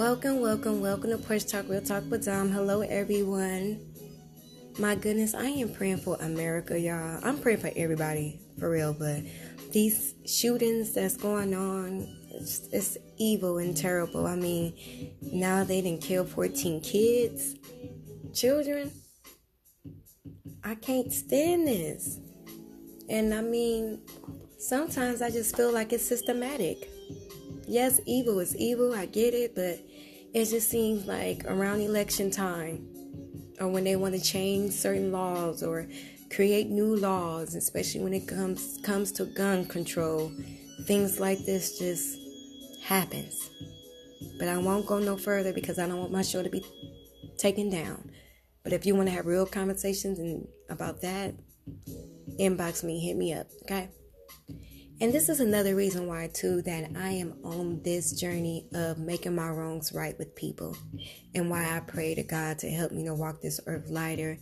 Welcome, 0.00 0.40
welcome, 0.40 0.80
welcome 0.80 1.10
to 1.10 1.18
Porch 1.18 1.44
Talk 1.44 1.68
Real 1.68 1.82
Talk 1.82 2.10
with 2.10 2.24
Dom. 2.24 2.48
Hello, 2.50 2.80
everyone. 2.80 3.86
My 4.78 4.94
goodness, 4.94 5.34
I 5.34 5.44
am 5.44 5.74
praying 5.74 5.98
for 5.98 6.16
America, 6.22 6.80
y'all. 6.80 7.20
I'm 7.22 7.36
praying 7.36 7.58
for 7.58 7.70
everybody, 7.76 8.40
for 8.58 8.70
real, 8.70 8.94
but 8.94 9.20
these 9.72 10.14
shootings 10.24 10.94
that's 10.94 11.18
going 11.18 11.54
on, 11.54 12.08
it's, 12.30 12.66
it's 12.72 12.96
evil 13.18 13.58
and 13.58 13.76
terrible. 13.76 14.26
I 14.26 14.36
mean, 14.36 14.72
now 15.20 15.64
they 15.64 15.82
didn't 15.82 16.00
kill 16.00 16.24
14 16.24 16.80
kids, 16.80 17.56
children. 18.32 18.90
I 20.64 20.76
can't 20.76 21.12
stand 21.12 21.68
this. 21.68 22.18
And 23.10 23.34
I 23.34 23.42
mean, 23.42 24.00
sometimes 24.58 25.20
I 25.20 25.28
just 25.28 25.54
feel 25.54 25.70
like 25.70 25.92
it's 25.92 26.08
systematic. 26.08 26.88
Yes, 27.70 28.00
evil 28.04 28.40
is 28.40 28.56
evil, 28.56 28.92
I 28.92 29.06
get 29.06 29.32
it, 29.32 29.54
but 29.54 29.78
it 30.34 30.46
just 30.46 30.68
seems 30.68 31.06
like 31.06 31.44
around 31.44 31.78
election 31.80 32.28
time 32.28 32.84
or 33.60 33.68
when 33.68 33.84
they 33.84 33.94
want 33.94 34.16
to 34.16 34.20
change 34.20 34.72
certain 34.72 35.12
laws 35.12 35.62
or 35.62 35.86
create 36.34 36.68
new 36.68 36.96
laws, 36.96 37.54
especially 37.54 38.00
when 38.00 38.12
it 38.12 38.26
comes 38.26 38.80
comes 38.82 39.12
to 39.12 39.24
gun 39.24 39.66
control, 39.66 40.32
things 40.88 41.20
like 41.20 41.38
this 41.46 41.78
just 41.78 42.18
happens. 42.82 43.50
But 44.40 44.48
I 44.48 44.58
won't 44.58 44.84
go 44.84 44.98
no 44.98 45.16
further 45.16 45.52
because 45.52 45.78
I 45.78 45.86
don't 45.86 46.00
want 46.00 46.10
my 46.10 46.22
show 46.22 46.42
to 46.42 46.50
be 46.50 46.64
taken 47.38 47.70
down. 47.70 48.10
But 48.64 48.72
if 48.72 48.84
you 48.84 48.96
want 48.96 49.10
to 49.10 49.14
have 49.14 49.26
real 49.26 49.46
conversations 49.46 50.18
and 50.18 50.48
about 50.68 51.02
that, 51.02 51.34
inbox 52.36 52.82
me, 52.82 52.98
hit 52.98 53.16
me 53.16 53.32
up, 53.32 53.46
okay? 53.62 53.90
And 55.00 55.14
this 55.14 55.30
is 55.30 55.40
another 55.40 55.74
reason 55.74 56.06
why, 56.06 56.28
too, 56.32 56.60
that 56.62 56.90
I 56.94 57.10
am 57.12 57.38
on 57.42 57.82
this 57.82 58.12
journey 58.12 58.68
of 58.74 58.98
making 58.98 59.34
my 59.34 59.48
wrongs 59.48 59.92
right 59.94 60.14
with 60.18 60.36
people, 60.36 60.76
and 61.34 61.48
why 61.48 61.74
I 61.74 61.80
pray 61.80 62.14
to 62.14 62.22
God 62.22 62.58
to 62.58 62.68
help 62.68 62.92
me 62.92 63.04
to 63.06 63.14
walk 63.14 63.40
this 63.40 63.60
earth 63.66 63.88
lighter. 63.88 64.38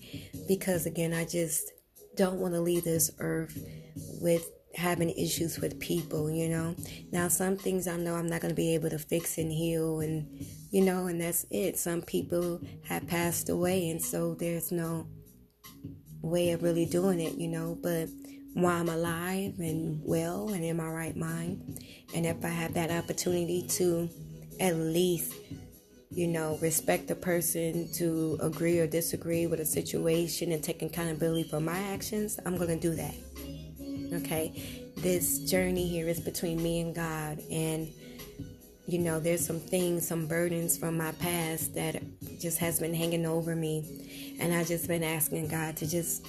Because 0.48 0.84
again, 0.86 1.14
I 1.14 1.24
just 1.24 1.70
don't 2.16 2.40
want 2.40 2.54
to 2.54 2.60
leave 2.60 2.82
this 2.82 3.12
earth 3.20 3.56
with 4.20 4.50
having 4.74 5.10
issues 5.10 5.60
with 5.60 5.78
people, 5.78 6.28
you 6.28 6.48
know. 6.48 6.74
Now, 7.12 7.28
some 7.28 7.56
things 7.56 7.86
I 7.86 7.96
know 7.96 8.16
I'm 8.16 8.26
not 8.26 8.40
going 8.40 8.50
to 8.50 8.56
be 8.56 8.74
able 8.74 8.90
to 8.90 8.98
fix 8.98 9.38
and 9.38 9.52
heal, 9.52 10.00
and 10.00 10.44
you 10.72 10.82
know, 10.82 11.06
and 11.06 11.20
that's 11.20 11.46
it. 11.52 11.78
Some 11.78 12.02
people 12.02 12.60
have 12.88 13.06
passed 13.06 13.48
away, 13.48 13.90
and 13.90 14.02
so 14.02 14.34
there's 14.34 14.72
no 14.72 15.06
way 16.20 16.50
of 16.50 16.64
really 16.64 16.84
doing 16.84 17.20
it, 17.20 17.34
you 17.34 17.46
know, 17.46 17.78
but 17.80 18.08
while 18.62 18.80
I'm 18.80 18.88
alive 18.88 19.54
and 19.58 20.00
well 20.04 20.48
and 20.50 20.64
in 20.64 20.76
my 20.76 20.88
right 20.88 21.16
mind. 21.16 21.84
And 22.14 22.26
if 22.26 22.44
I 22.44 22.48
have 22.48 22.74
that 22.74 22.90
opportunity 22.90 23.62
to 23.68 24.08
at 24.58 24.74
least, 24.74 25.32
you 26.10 26.26
know, 26.26 26.58
respect 26.60 27.06
the 27.06 27.14
person 27.14 27.92
to 27.94 28.38
agree 28.42 28.80
or 28.80 28.86
disagree 28.86 29.46
with 29.46 29.60
a 29.60 29.66
situation 29.66 30.52
and 30.52 30.62
take 30.62 30.82
accountability 30.82 31.48
for 31.48 31.60
my 31.60 31.78
actions, 31.78 32.40
I'm 32.44 32.56
going 32.56 32.68
to 32.68 32.80
do 32.80 32.94
that. 32.96 33.14
Okay? 34.14 34.90
This 34.96 35.38
journey 35.40 35.86
here 35.86 36.08
is 36.08 36.18
between 36.18 36.60
me 36.60 36.80
and 36.80 36.94
God. 36.94 37.40
And, 37.52 37.88
you 38.86 38.98
know, 38.98 39.20
there's 39.20 39.46
some 39.46 39.60
things, 39.60 40.08
some 40.08 40.26
burdens 40.26 40.76
from 40.76 40.96
my 40.96 41.12
past 41.12 41.74
that 41.74 42.02
just 42.40 42.58
has 42.58 42.80
been 42.80 42.94
hanging 42.94 43.26
over 43.26 43.54
me. 43.54 44.36
And 44.40 44.52
I've 44.52 44.66
just 44.66 44.88
been 44.88 45.04
asking 45.04 45.48
God 45.48 45.76
to 45.76 45.86
just 45.88 46.26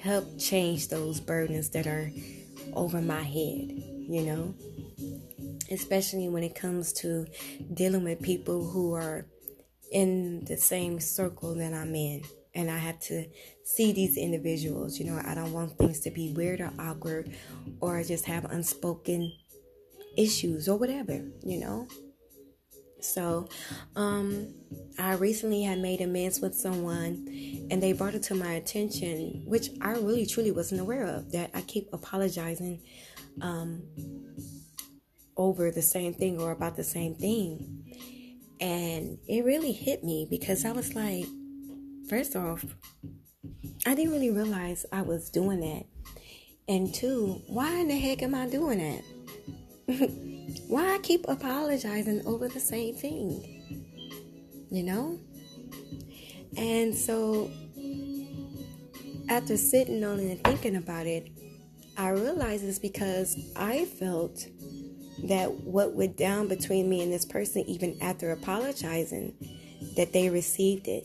help 0.00 0.38
change 0.38 0.88
those 0.88 1.20
burdens 1.20 1.70
that 1.70 1.86
are 1.86 2.10
over 2.74 3.00
my 3.00 3.22
head, 3.22 3.70
you 4.08 4.22
know? 4.22 4.54
Especially 5.70 6.28
when 6.28 6.42
it 6.42 6.54
comes 6.54 6.92
to 6.94 7.26
dealing 7.74 8.04
with 8.04 8.22
people 8.22 8.70
who 8.70 8.94
are 8.94 9.26
in 9.92 10.44
the 10.46 10.56
same 10.56 11.00
circle 11.00 11.54
that 11.56 11.74
I'm 11.74 11.94
in. 11.94 12.22
And 12.54 12.70
I 12.70 12.78
have 12.78 12.98
to 13.00 13.26
see 13.64 13.92
these 13.92 14.16
individuals. 14.16 14.98
You 14.98 15.06
know, 15.06 15.20
I 15.24 15.34
don't 15.34 15.52
want 15.52 15.76
things 15.78 16.00
to 16.00 16.10
be 16.10 16.32
weird 16.32 16.60
or 16.60 16.72
awkward 16.78 17.34
or 17.80 18.02
just 18.02 18.24
have 18.24 18.46
unspoken 18.46 19.32
issues 20.16 20.68
or 20.68 20.76
whatever, 20.78 21.22
you 21.44 21.60
know? 21.60 21.86
So, 23.00 23.48
um, 23.96 24.54
I 24.98 25.14
recently 25.14 25.62
had 25.62 25.78
made 25.78 26.00
amends 26.00 26.40
with 26.40 26.54
someone 26.54 27.26
and 27.70 27.82
they 27.82 27.92
brought 27.92 28.14
it 28.14 28.22
to 28.24 28.34
my 28.34 28.52
attention, 28.54 29.44
which 29.46 29.70
I 29.80 29.92
really 29.92 30.26
truly 30.26 30.50
wasn't 30.50 30.80
aware 30.80 31.04
of, 31.04 31.30
that 31.32 31.50
I 31.54 31.60
keep 31.62 31.88
apologizing 31.92 32.80
um, 33.40 33.82
over 35.36 35.70
the 35.70 35.82
same 35.82 36.14
thing 36.14 36.40
or 36.40 36.50
about 36.50 36.76
the 36.76 36.84
same 36.84 37.14
thing. 37.14 37.84
And 38.60 39.18
it 39.28 39.44
really 39.44 39.72
hit 39.72 40.02
me 40.02 40.26
because 40.28 40.64
I 40.64 40.72
was 40.72 40.94
like, 40.94 41.26
first 42.08 42.34
off, 42.34 42.64
I 43.86 43.94
didn't 43.94 44.12
really 44.12 44.30
realize 44.30 44.84
I 44.92 45.02
was 45.02 45.30
doing 45.30 45.60
that. 45.60 45.84
And 46.66 46.92
two, 46.92 47.42
why 47.46 47.76
in 47.76 47.88
the 47.88 47.96
heck 47.96 48.22
am 48.22 48.34
I 48.34 48.48
doing 48.48 49.02
that? 49.86 50.34
why 50.68 50.98
keep 51.02 51.24
apologizing 51.28 52.24
over 52.26 52.46
the 52.46 52.60
same 52.60 52.94
thing? 52.94 53.64
You 54.70 54.82
know? 54.82 55.18
And 56.56 56.94
so, 56.94 57.50
after 59.28 59.56
sitting 59.56 60.04
on 60.04 60.20
it 60.20 60.30
and 60.30 60.44
thinking 60.44 60.76
about 60.76 61.06
it, 61.06 61.30
I 61.96 62.10
realized 62.10 62.64
it's 62.64 62.78
because 62.78 63.36
I 63.56 63.86
felt 63.86 64.46
that 65.24 65.52
what 65.64 65.94
went 65.94 66.16
down 66.16 66.48
between 66.48 66.88
me 66.88 67.02
and 67.02 67.12
this 67.12 67.24
person, 67.24 67.64
even 67.66 67.96
after 68.00 68.30
apologizing, 68.30 69.34
that 69.96 70.12
they 70.12 70.30
received 70.30 70.86
it. 70.86 71.04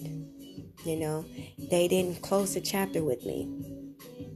You 0.86 0.98
know, 0.98 1.26
they 1.72 1.88
didn't 1.88 2.22
close 2.22 2.54
the 2.54 2.62
chapter 2.62 3.04
with 3.04 3.26
me. 3.26 3.48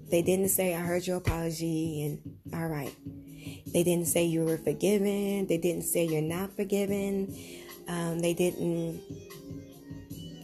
They 0.10 0.22
didn't 0.22 0.50
say, 0.50 0.74
I 0.74 0.80
heard 0.80 1.06
your 1.06 1.18
apology 1.18 2.04
and 2.06 2.54
all 2.54 2.68
right. 2.68 2.94
They 3.78 3.84
didn't 3.84 4.08
say 4.08 4.26
you 4.26 4.44
were 4.44 4.58
forgiven. 4.58 5.46
They 5.46 5.60
didn't 5.60 5.84
say 5.84 6.04
you're 6.04 6.20
not 6.20 6.56
forgiven. 6.56 7.32
Um, 7.88 8.18
they 8.22 8.34
didn't 8.34 9.00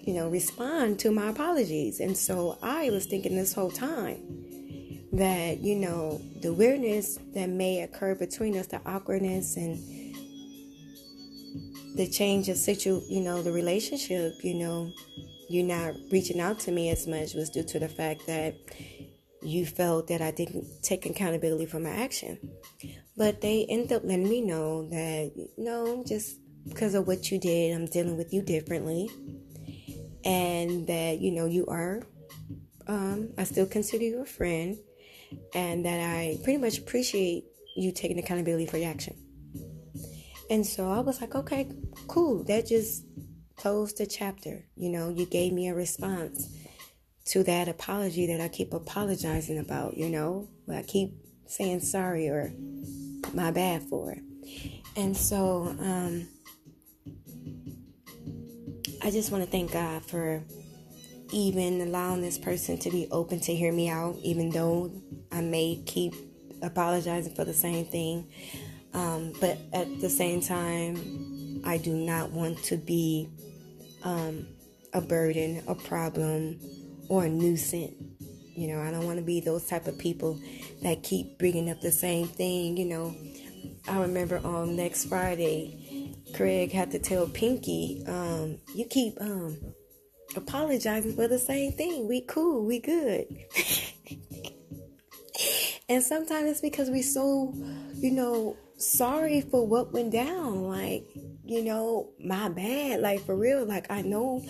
you 0.03 0.13
know, 0.13 0.29
respond 0.29 0.99
to 0.99 1.09
my 1.09 1.31
apologies. 1.31 1.99
And 1.99 2.15
so 2.15 2.59
I 2.61 2.91
was 2.91 3.07
thinking 3.07 3.35
this 3.35 3.51
whole 3.51 3.71
time 3.71 4.19
that, 5.13 5.61
you 5.61 5.77
know, 5.77 6.21
the 6.43 6.53
weirdness 6.53 7.17
that 7.33 7.49
may 7.49 7.81
occur 7.81 8.13
between 8.13 8.55
us, 8.55 8.67
the 8.67 8.79
awkwardness 8.85 9.57
and 9.57 9.79
the 11.95 12.07
change 12.07 12.49
of 12.49 12.57
situ, 12.57 13.01
you 13.09 13.21
know, 13.21 13.41
the 13.41 13.51
relationship, 13.51 14.33
you 14.43 14.53
know, 14.53 14.91
you're 15.49 15.65
not 15.65 15.95
reaching 16.11 16.39
out 16.39 16.59
to 16.59 16.71
me 16.71 16.91
as 16.91 17.07
much 17.07 17.33
was 17.33 17.49
due 17.49 17.63
to 17.63 17.79
the 17.79 17.89
fact 17.89 18.27
that 18.27 18.53
you 19.45 19.65
felt 19.65 20.07
that 20.07 20.21
I 20.21 20.31
didn't 20.31 20.65
take 20.81 21.05
accountability 21.05 21.65
for 21.65 21.79
my 21.79 21.89
action. 21.89 22.39
But 23.15 23.41
they 23.41 23.65
end 23.69 23.91
up 23.91 24.03
letting 24.03 24.27
me 24.27 24.41
know 24.41 24.89
that, 24.89 25.31
you 25.35 25.49
know, 25.57 26.03
just 26.07 26.39
because 26.67 26.95
of 26.95 27.07
what 27.07 27.31
you 27.31 27.39
did, 27.39 27.75
I'm 27.75 27.85
dealing 27.85 28.17
with 28.17 28.33
you 28.33 28.41
differently 28.41 29.09
and 30.25 30.87
that 30.87 31.19
you 31.19 31.31
know 31.31 31.45
you 31.45 31.65
are 31.67 32.01
um, 32.87 33.29
I 33.37 33.43
still 33.43 33.65
consider 33.65 34.03
you 34.03 34.21
a 34.21 34.25
friend 34.25 34.77
and 35.53 35.85
that 35.85 35.99
I 35.99 36.37
pretty 36.43 36.59
much 36.59 36.77
appreciate 36.77 37.45
you 37.75 37.91
taking 37.91 38.19
accountability 38.19 38.65
for 38.65 38.77
your 38.77 38.89
action. 38.89 39.15
And 40.49 40.65
so 40.65 40.91
I 40.91 40.99
was 40.99 41.21
like, 41.21 41.33
okay, 41.33 41.71
cool. 42.07 42.43
That 42.43 42.67
just 42.67 43.05
closed 43.55 43.97
the 43.97 44.05
chapter. 44.05 44.65
You 44.75 44.89
know, 44.89 45.09
you 45.09 45.25
gave 45.25 45.53
me 45.53 45.69
a 45.69 45.73
response 45.73 46.49
to 47.25 47.43
that 47.43 47.67
apology 47.67 48.27
that 48.27 48.41
I 48.41 48.47
keep 48.47 48.73
apologizing 48.73 49.57
about, 49.57 49.97
you 49.97 50.09
know. 50.09 50.49
I 50.71 50.83
keep 50.83 51.13
saying 51.47 51.81
sorry 51.81 52.27
or 52.29 52.51
my 53.33 53.51
bad 53.51 53.83
for 53.83 54.11
it. 54.11 54.23
And 54.95 55.15
so 55.15 55.75
um 55.79 56.27
I 59.01 59.11
just 59.11 59.31
want 59.31 59.43
to 59.43 59.49
thank 59.49 59.71
God 59.73 60.05
for 60.05 60.41
even 61.33 61.81
allowing 61.81 62.21
this 62.21 62.37
person 62.37 62.77
to 62.77 62.89
be 62.89 63.07
open 63.11 63.39
to 63.41 63.53
hear 63.53 63.73
me 63.73 63.89
out, 63.89 64.15
even 64.23 64.49
though 64.49 64.91
I 65.31 65.41
may 65.41 65.81
keep 65.85 66.13
apologizing 66.61 67.35
for 67.35 67.43
the 67.43 67.53
same 67.53 67.85
thing. 67.85 68.29
Um, 68.93 69.33
but 69.41 69.57
at 69.73 69.99
the 69.99 70.09
same 70.09 70.39
time, 70.39 71.61
I 71.65 71.77
do 71.77 71.95
not 71.95 72.31
want 72.31 72.63
to 72.65 72.77
be 72.77 73.27
um, 74.03 74.47
a 74.93 75.01
burden, 75.01 75.63
a 75.67 75.75
problem, 75.75 76.59
or 77.09 77.25
a 77.25 77.29
nuisance. 77.29 77.93
You 78.55 78.67
know, 78.67 78.81
I 78.81 78.91
don't 78.91 79.05
want 79.05 79.17
to 79.17 79.25
be 79.25 79.39
those 79.39 79.65
type 79.65 79.87
of 79.87 79.97
people 79.97 80.39
that 80.83 81.03
keep 81.03 81.39
bringing 81.39 81.69
up 81.69 81.81
the 81.81 81.91
same 81.91 82.27
thing. 82.27 82.77
You 82.77 82.85
know, 82.85 83.15
I 83.87 84.01
remember 84.01 84.39
on 84.43 84.75
next 84.75 85.05
Friday, 85.05 86.15
Craig 86.35 86.71
had 86.71 86.91
to 86.91 86.99
tell 86.99 87.27
Pinky, 87.27 88.03
um, 88.07 88.57
you 88.75 88.85
keep 88.85 89.19
um 89.19 89.57
apologizing 90.35 91.15
for 91.15 91.27
the 91.27 91.39
same 91.39 91.71
thing. 91.71 92.07
We 92.07 92.21
cool, 92.21 92.65
we 92.65 92.79
good. 92.79 93.25
and 95.89 96.03
sometimes 96.03 96.49
it's 96.49 96.61
because 96.61 96.89
we 96.89 97.01
so, 97.01 97.53
you 97.95 98.11
know, 98.11 98.57
sorry 98.77 99.41
for 99.41 99.65
what 99.65 99.93
went 99.93 100.11
down. 100.11 100.67
Like, 100.67 101.05
you 101.45 101.63
know, 101.63 102.09
my 102.23 102.49
bad. 102.49 103.01
Like 103.01 103.25
for 103.25 103.35
real. 103.35 103.65
Like 103.65 103.91
I 103.91 104.01
know 104.01 104.43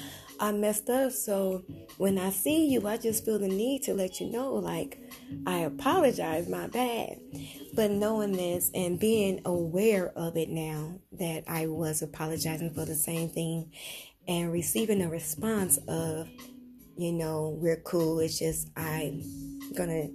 I 0.44 0.51
messed 0.51 0.90
up. 0.90 1.13
So 1.13 1.63
when 1.98 2.18
I 2.18 2.30
see 2.30 2.68
you, 2.68 2.86
I 2.86 2.98
just 2.98 3.24
feel 3.24 3.40
the 3.40 3.48
need 3.48 3.84
to 3.84 3.94
let 3.94 4.19
you 4.19 4.30
know, 4.30 4.56
like, 4.56 5.00
I 5.48 5.60
apologize, 5.60 6.50
my 6.50 6.68
bad. 6.68 7.18
But 7.74 7.92
knowing 7.92 8.34
this 8.34 8.69
and 8.75 9.00
being 9.00 9.40
aware 9.45 10.12
of 10.18 10.36
it 10.36 10.50
now 10.50 11.00
that 11.13 11.45
I 11.48 11.68
was 11.68 12.01
apologizing 12.01 12.74
for 12.74 12.84
the 12.84 12.94
same 12.94 13.30
thing 13.30 13.72
and 14.28 14.51
receiving 14.51 15.01
a 15.01 15.10
response 15.10 15.80
of, 15.88 16.28
you 16.98 17.13
know, 17.13 17.57
we're 17.62 17.81
cool. 17.81 18.19
It's 18.19 18.38
just 18.38 18.69
I'm 18.75 19.24
gonna 19.78 20.10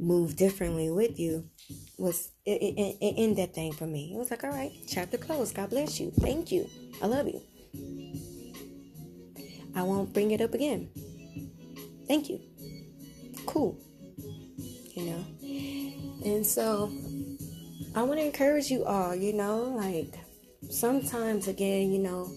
move 0.00 0.34
differently 0.34 0.90
with 0.90 1.20
you 1.20 1.48
was 1.96 2.32
it, 2.44 2.60
it, 2.62 2.96
it, 3.00 3.14
in 3.16 3.36
that 3.36 3.54
thing 3.54 3.72
for 3.72 3.86
me. 3.86 4.14
It 4.14 4.18
was 4.18 4.32
like, 4.32 4.42
all 4.42 4.50
right, 4.50 4.72
chapter 4.88 5.16
closed. 5.16 5.54
God 5.54 5.70
bless 5.70 6.00
you. 6.00 6.10
Thank 6.10 6.50
you. 6.50 6.68
I 7.00 7.06
love 7.06 7.28
you. 7.28 7.40
I 9.74 9.82
won't 9.82 10.12
bring 10.12 10.30
it 10.30 10.40
up 10.40 10.54
again. 10.54 10.90
Thank 12.08 12.28
you. 12.28 12.40
Cool. 13.46 13.78
You 14.94 15.04
know? 15.04 15.24
And 16.24 16.46
so 16.46 16.92
I 17.94 18.02
want 18.02 18.20
to 18.20 18.26
encourage 18.26 18.70
you 18.70 18.84
all, 18.84 19.14
you 19.14 19.32
know, 19.32 19.62
like 19.62 20.14
sometimes 20.70 21.48
again, 21.48 21.92
you 21.92 21.98
know, 21.98 22.30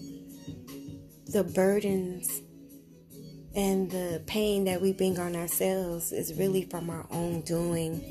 the 1.26 1.44
burdens 1.44 2.40
and 3.54 3.90
the 3.90 4.22
pain 4.26 4.64
that 4.64 4.80
we 4.80 4.92
bring 4.92 5.18
on 5.18 5.36
ourselves 5.36 6.12
is 6.12 6.34
really 6.34 6.62
from 6.62 6.90
our 6.90 7.06
own 7.10 7.42
doing. 7.42 8.02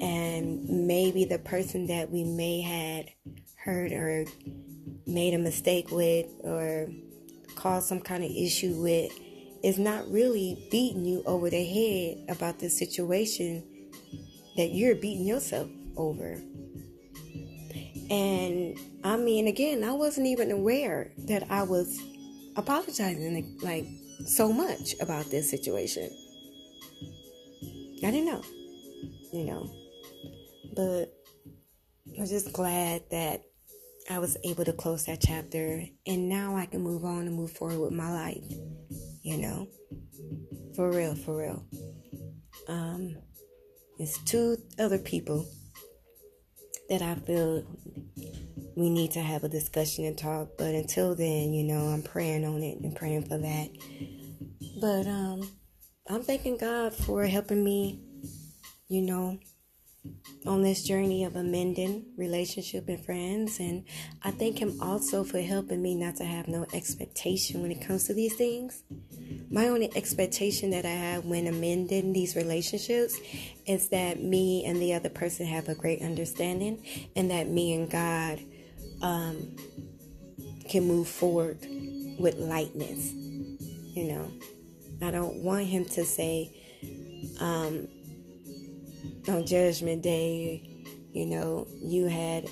And 0.00 0.86
maybe 0.86 1.24
the 1.24 1.38
person 1.38 1.86
that 1.86 2.10
we 2.10 2.24
may 2.24 2.60
had 2.60 3.10
hurt 3.56 3.92
or 3.92 4.26
made 5.06 5.34
a 5.34 5.38
mistake 5.38 5.90
with 5.90 6.26
or 6.42 6.88
caused 7.56 7.88
some 7.88 8.00
kind 8.00 8.24
of 8.24 8.30
issue 8.30 8.80
with 8.80 9.12
is 9.62 9.78
not 9.78 10.10
really 10.10 10.68
beating 10.70 11.04
you 11.04 11.22
over 11.24 11.48
the 11.48 11.64
head 11.64 12.36
about 12.36 12.58
the 12.58 12.68
situation 12.68 13.64
that 14.56 14.72
you're 14.72 14.94
beating 14.94 15.26
yourself 15.26 15.68
over. 15.96 16.40
And 18.10 18.78
I 19.02 19.16
mean, 19.16 19.48
again, 19.48 19.82
I 19.82 19.92
wasn't 19.92 20.26
even 20.26 20.50
aware 20.50 21.12
that 21.26 21.50
I 21.50 21.62
was 21.62 21.98
apologizing 22.56 23.58
like 23.62 23.86
so 24.26 24.52
much 24.52 24.94
about 25.00 25.30
this 25.30 25.50
situation. 25.50 26.10
I 28.04 28.10
didn't 28.10 28.26
know, 28.26 28.42
you 29.32 29.44
know, 29.44 29.70
but 30.76 31.06
I'm 32.18 32.26
just 32.26 32.52
glad 32.52 33.02
that 33.10 33.42
I 34.10 34.18
was 34.18 34.36
able 34.44 34.64
to 34.64 34.72
close 34.72 35.06
that 35.06 35.22
chapter 35.22 35.84
and 36.06 36.28
now 36.28 36.56
I 36.56 36.66
can 36.66 36.82
move 36.82 37.04
on 37.04 37.26
and 37.26 37.34
move 37.34 37.52
forward 37.52 37.78
with 37.78 37.92
my 37.92 38.12
life. 38.12 38.44
You 39.22 39.38
know? 39.38 39.68
For 40.76 40.90
real, 40.90 41.14
for 41.14 41.36
real. 41.36 41.64
Um 42.68 43.16
it's 43.98 44.18
two 44.24 44.56
other 44.78 44.98
people 44.98 45.46
that 46.88 47.00
I 47.00 47.14
feel 47.14 47.64
we 48.76 48.90
need 48.90 49.12
to 49.12 49.20
have 49.20 49.44
a 49.44 49.48
discussion 49.48 50.04
and 50.04 50.18
talk, 50.18 50.48
but 50.58 50.74
until 50.74 51.14
then, 51.14 51.52
you 51.54 51.64
know, 51.64 51.88
I'm 51.88 52.02
praying 52.02 52.44
on 52.44 52.62
it 52.62 52.80
and 52.80 52.94
praying 52.94 53.22
for 53.22 53.38
that. 53.38 53.68
But 54.80 55.06
um 55.06 55.48
I'm 56.10 56.22
thanking 56.22 56.58
God 56.58 56.92
for 56.92 57.24
helping 57.24 57.64
me, 57.64 58.02
you 58.88 59.00
know, 59.00 59.38
on 60.46 60.62
this 60.62 60.82
journey 60.82 61.24
of 61.24 61.36
amending 61.36 62.04
relationship 62.16 62.88
and 62.88 63.02
friends 63.04 63.58
and 63.58 63.84
i 64.22 64.30
thank 64.30 64.58
him 64.58 64.76
also 64.80 65.24
for 65.24 65.40
helping 65.40 65.80
me 65.80 65.94
not 65.94 66.16
to 66.16 66.24
have 66.24 66.46
no 66.48 66.66
expectation 66.74 67.62
when 67.62 67.70
it 67.70 67.80
comes 67.80 68.04
to 68.06 68.14
these 68.14 68.34
things. 68.34 68.82
My 69.50 69.68
only 69.68 69.90
expectation 69.96 70.70
that 70.70 70.84
i 70.84 70.90
have 70.90 71.24
when 71.24 71.46
amending 71.46 72.12
these 72.12 72.36
relationships 72.36 73.18
is 73.66 73.88
that 73.88 74.22
me 74.22 74.64
and 74.66 74.80
the 74.80 74.92
other 74.94 75.08
person 75.08 75.46
have 75.46 75.68
a 75.68 75.74
great 75.74 76.02
understanding 76.02 76.84
and 77.16 77.30
that 77.30 77.48
me 77.48 77.74
and 77.74 77.90
god 77.90 78.40
um, 79.02 79.56
can 80.68 80.86
move 80.86 81.08
forward 81.08 81.58
with 82.18 82.36
lightness 82.36 83.12
you 83.94 84.04
know. 84.04 84.30
I 85.02 85.10
don't 85.10 85.36
want 85.42 85.66
him 85.66 85.84
to 85.86 86.04
say 86.04 86.50
um, 87.40 87.88
on 89.28 89.46
Judgment 89.46 90.02
Day, 90.02 90.62
you 91.12 91.26
know, 91.26 91.66
you 91.82 92.06
had 92.06 92.44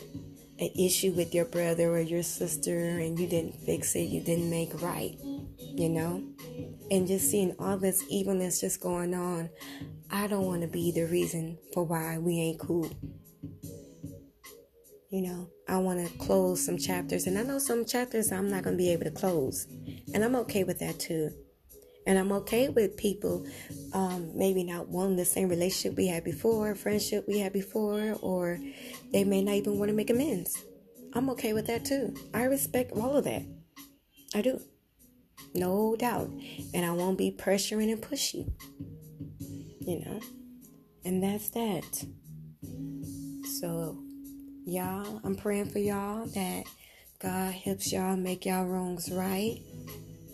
an 0.58 0.70
issue 0.78 1.12
with 1.12 1.34
your 1.34 1.44
brother 1.44 1.90
or 1.90 2.00
your 2.00 2.22
sister 2.22 2.78
and 2.78 3.18
you 3.18 3.26
didn't 3.26 3.56
fix 3.56 3.94
it, 3.96 4.02
you 4.02 4.20
didn't 4.20 4.50
make 4.50 4.80
right, 4.80 5.16
you 5.58 5.88
know? 5.88 6.22
And 6.90 7.06
just 7.08 7.30
seeing 7.30 7.54
all 7.58 7.76
this 7.76 8.04
evilness 8.08 8.60
just 8.60 8.80
going 8.80 9.14
on, 9.14 9.50
I 10.10 10.26
don't 10.26 10.46
want 10.46 10.62
to 10.62 10.68
be 10.68 10.92
the 10.92 11.06
reason 11.06 11.58
for 11.72 11.84
why 11.84 12.18
we 12.18 12.38
ain't 12.38 12.60
cool. 12.60 12.90
You 15.10 15.22
know, 15.22 15.50
I 15.68 15.78
want 15.78 16.06
to 16.06 16.18
close 16.18 16.64
some 16.64 16.78
chapters, 16.78 17.26
and 17.26 17.38
I 17.38 17.42
know 17.42 17.58
some 17.58 17.84
chapters 17.84 18.32
I'm 18.32 18.48
not 18.48 18.62
going 18.62 18.76
to 18.76 18.82
be 18.82 18.90
able 18.92 19.04
to 19.04 19.10
close, 19.10 19.66
and 20.14 20.24
I'm 20.24 20.36
okay 20.36 20.64
with 20.64 20.78
that 20.78 20.98
too. 20.98 21.30
And 22.06 22.18
I'm 22.18 22.32
okay 22.32 22.68
with 22.68 22.96
people 22.96 23.46
um, 23.92 24.32
maybe 24.34 24.64
not 24.64 24.88
wanting 24.88 25.16
the 25.16 25.24
same 25.24 25.48
relationship 25.48 25.96
we 25.96 26.08
had 26.08 26.24
before, 26.24 26.74
friendship 26.74 27.24
we 27.28 27.38
had 27.38 27.52
before, 27.52 28.16
or 28.20 28.58
they 29.12 29.24
may 29.24 29.42
not 29.42 29.54
even 29.54 29.78
want 29.78 29.90
to 29.90 29.94
make 29.94 30.10
amends. 30.10 30.64
I'm 31.14 31.30
okay 31.30 31.52
with 31.52 31.66
that 31.66 31.84
too. 31.84 32.14
I 32.34 32.44
respect 32.44 32.92
all 32.92 33.16
of 33.16 33.24
that. 33.24 33.42
I 34.34 34.42
do. 34.42 34.60
No 35.54 35.94
doubt. 35.96 36.30
And 36.74 36.84
I 36.84 36.92
won't 36.92 37.18
be 37.18 37.36
pressuring 37.38 37.92
and 37.92 38.02
pushy. 38.02 38.50
You 39.80 40.00
know? 40.04 40.20
And 41.04 41.22
that's 41.22 41.50
that. 41.50 42.04
So, 43.60 44.02
y'all, 44.64 45.20
I'm 45.24 45.36
praying 45.36 45.70
for 45.70 45.78
y'all 45.78 46.26
that 46.26 46.64
God 47.20 47.52
helps 47.52 47.92
y'all 47.92 48.16
make 48.16 48.46
y'all 48.46 48.66
wrongs 48.66 49.10
right 49.12 49.60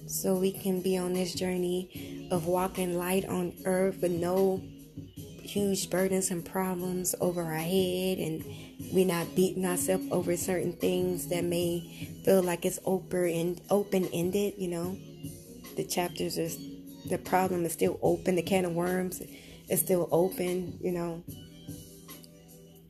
so 0.09 0.35
we 0.35 0.51
can 0.51 0.81
be 0.81 0.97
on 0.97 1.13
this 1.13 1.35
journey 1.35 2.29
of 2.31 2.47
walking 2.47 2.97
light 2.97 3.27
on 3.27 3.53
earth 3.67 4.01
with 4.01 4.13
no 4.13 4.63
huge 5.43 5.89
burdens 5.91 6.31
and 6.31 6.45
problems 6.45 7.15
over 7.21 7.43
our 7.43 7.55
head 7.55 8.19
and 8.19 8.45
we're 8.93 9.07
not 9.07 9.35
beating 9.35 9.65
ourselves 9.65 10.05
over 10.11 10.37
certain 10.37 10.73
things 10.73 11.29
that 11.29 11.45
may 11.45 12.09
feel 12.25 12.43
like 12.43 12.65
it's 12.65 12.79
open 12.85 13.29
and 13.29 13.61
open 13.71 14.07
ended 14.13 14.55
you 14.57 14.69
know? 14.69 14.97
The 15.77 15.85
chapters 15.85 16.39
is 16.39 16.59
the 17.09 17.19
problem 17.19 17.65
is 17.65 17.73
still 17.73 17.99
open 18.03 18.35
the 18.35 18.43
can 18.43 18.65
of 18.65 18.73
worms 18.73 19.23
is 19.69 19.81
still 19.81 20.09
open 20.11 20.79
you 20.81 20.93
know? 20.93 21.23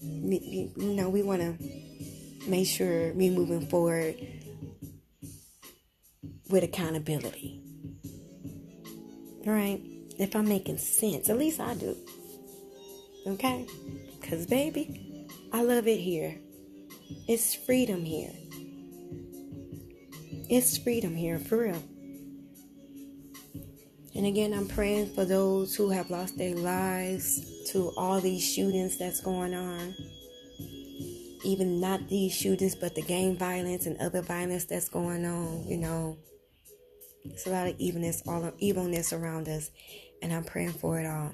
You 0.01 0.71
know 0.77 1.09
we 1.09 1.23
want 1.23 1.43
to 1.43 2.49
make 2.49 2.69
sure 2.69 3.13
we're 3.13 3.33
moving 3.33 3.67
forward 3.67 4.17
with 6.49 6.65
accountability. 6.65 7.63
Right? 9.45 9.81
If 10.19 10.35
I'm 10.35 10.49
making 10.49 10.79
sense, 10.79 11.29
at 11.29 11.39
least 11.39 11.61
I 11.61 11.75
do. 11.75 11.97
Okay? 13.27 13.67
Because, 14.21 14.47
baby, 14.47 15.29
I 15.53 15.63
love 15.63 15.87
it 15.87 15.99
here. 15.99 16.37
It's 17.27 17.55
freedom 17.55 18.05
here. 18.05 18.33
It's 20.51 20.79
freedom 20.79 21.15
here, 21.15 21.39
for 21.39 21.59
real. 21.59 21.83
And 24.15 24.27
again, 24.27 24.53
I'm 24.53 24.67
praying 24.67 25.15
for 25.15 25.25
those 25.25 25.77
who 25.77 25.91
have 25.91 26.11
lost 26.11 26.37
their 26.37 26.55
lives 26.55 27.41
to 27.71 27.93
all 27.97 28.21
these 28.21 28.43
shootings 28.45 28.99
that's 28.99 29.21
going 29.21 29.55
on. 29.55 29.95
Even 31.45 31.81
not 31.81 32.09
these 32.09 32.35
shootings, 32.35 32.75
but 32.75 32.95
the 32.95 33.03
gang 33.03 33.37
violence 33.37 33.87
and 33.87 33.97
other 34.01 34.23
violence 34.23 34.65
that's 34.65 34.89
going 34.89 35.25
on, 35.25 35.69
you 35.69 35.77
know. 35.77 36.17
It's 37.25 37.47
a 37.47 37.51
lot 37.51 37.69
of 37.69 37.75
evilness, 37.79 38.23
all 38.27 38.45
of 38.45 38.55
evilness 38.59 39.13
around 39.13 39.49
us, 39.49 39.71
and 40.23 40.33
I'm 40.33 40.45
praying 40.45 40.73
for 40.73 41.01
it 41.01 41.07
all. 41.07 41.33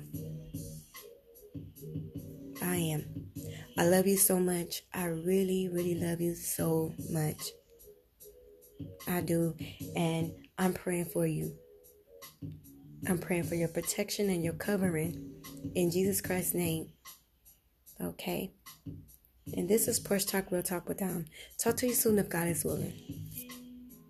I 2.62 2.76
am. 2.76 3.04
I 3.76 3.86
love 3.86 4.06
you 4.06 4.16
so 4.16 4.38
much. 4.38 4.82
I 4.92 5.06
really, 5.06 5.68
really 5.68 5.94
love 5.94 6.20
you 6.20 6.34
so 6.34 6.94
much. 7.10 7.50
I 9.06 9.20
do. 9.20 9.56
And 9.96 10.32
I'm 10.58 10.72
praying 10.72 11.06
for 11.06 11.26
you. 11.26 11.56
I'm 13.08 13.18
praying 13.18 13.44
for 13.44 13.54
your 13.54 13.68
protection 13.68 14.30
and 14.30 14.42
your 14.42 14.54
covering 14.54 15.32
in 15.74 15.90
Jesus 15.90 16.20
Christ's 16.20 16.54
name. 16.54 16.88
Okay. 18.00 18.52
And 19.52 19.68
this 19.68 19.88
is 19.88 20.00
Porch 20.00 20.26
Talk 20.26 20.50
Real 20.50 20.62
Talk 20.62 20.88
with 20.88 20.98
Dom. 20.98 21.26
Talk 21.58 21.76
to 21.78 21.86
you 21.86 21.94
soon 21.94 22.18
if 22.18 22.30
God 22.30 22.48
is 22.48 22.64
willing. 22.64 22.94